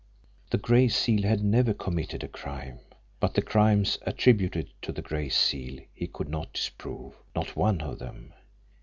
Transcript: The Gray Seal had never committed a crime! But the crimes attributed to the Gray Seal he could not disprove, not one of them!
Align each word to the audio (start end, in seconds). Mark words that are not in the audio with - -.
The 0.49 0.57
Gray 0.57 0.87
Seal 0.87 1.21
had 1.21 1.43
never 1.43 1.75
committed 1.75 2.23
a 2.23 2.27
crime! 2.27 2.79
But 3.19 3.35
the 3.35 3.43
crimes 3.43 3.99
attributed 4.01 4.71
to 4.81 4.91
the 4.91 5.03
Gray 5.03 5.29
Seal 5.29 5.81
he 5.93 6.07
could 6.07 6.27
not 6.27 6.53
disprove, 6.53 7.13
not 7.35 7.55
one 7.55 7.81
of 7.81 7.99
them! 7.99 8.33